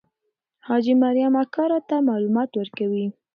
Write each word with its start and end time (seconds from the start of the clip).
حاجي 0.67 0.93
مریم 1.03 1.33
اکا 1.43 1.63
راته 1.71 1.95
معلومات 2.09 2.49
ورکوي. 2.55 3.05